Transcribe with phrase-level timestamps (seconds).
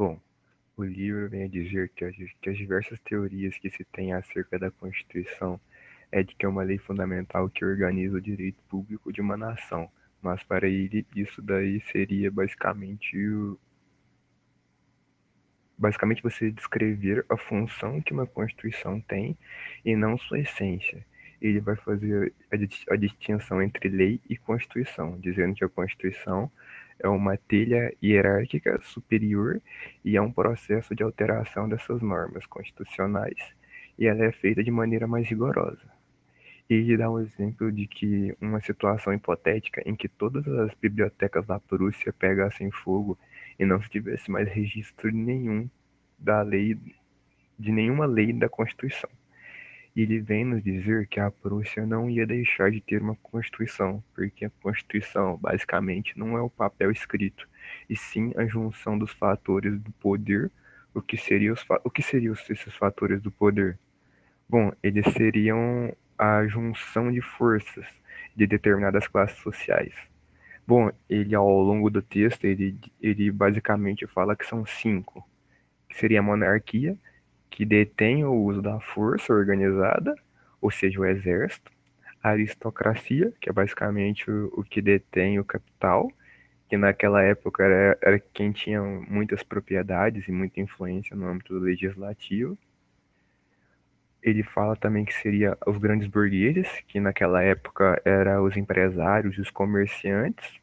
[0.00, 0.18] Bom,
[0.78, 4.58] o livro vem a dizer que as, que as diversas teorias que se tem acerca
[4.58, 5.60] da Constituição
[6.10, 9.90] é de que é uma lei fundamental que organiza o direito público de uma nação,
[10.22, 13.60] mas para ele isso daí seria basicamente o,
[15.76, 19.36] basicamente você descrever a função que uma Constituição tem
[19.84, 21.04] e não sua essência.
[21.42, 26.50] Ele vai fazer a, a distinção entre lei e Constituição, dizendo que a Constituição
[27.02, 29.60] é uma telha hierárquica superior
[30.04, 33.38] e é um processo de alteração dessas normas constitucionais,
[33.98, 36.00] e ela é feita de maneira mais rigorosa.
[36.68, 41.58] E dá um exemplo de que uma situação hipotética em que todas as bibliotecas da
[41.58, 43.18] Prússia pegassem fogo
[43.58, 45.68] e não se tivesse mais registro nenhum
[46.16, 46.78] da lei,
[47.58, 49.10] de nenhuma lei da Constituição.
[49.96, 54.44] Ele vem nos dizer que a Prússia não ia deixar de ter uma Constituição, porque
[54.44, 57.48] a Constituição basicamente não é o papel escrito,
[57.88, 60.50] e sim a junção dos fatores do poder.
[60.94, 63.78] O que seriam, os, o que seriam esses fatores do poder?
[64.48, 67.86] Bom, eles seriam a junção de forças
[68.34, 69.94] de determinadas classes sociais.
[70.66, 75.26] Bom, ele ao longo do texto, ele, ele basicamente fala que são cinco,
[75.88, 76.96] que seria a monarquia,
[77.50, 80.14] que detém o uso da força organizada,
[80.60, 81.70] ou seja, o exército,
[82.22, 86.10] a aristocracia, que é basicamente o, o que detém o capital,
[86.68, 92.56] que naquela época era, era, quem tinha muitas propriedades e muita influência no âmbito legislativo.
[94.22, 99.40] Ele fala também que seria os grandes burgueses, que naquela época eram os empresários e
[99.40, 100.60] os comerciantes.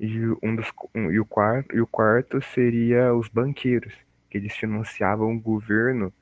[0.00, 4.05] E, um dos, um, e, o quarto, e o quarto seria os banqueiros, que
[4.36, 6.12] eles financiavam o governo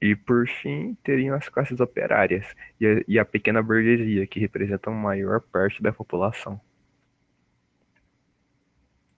[0.00, 2.46] e, por fim, teriam as classes operárias
[2.80, 6.60] e a, e a pequena burguesia, que representam a maior parte da população.